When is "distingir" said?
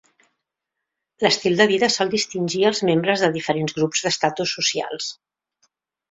2.13-2.61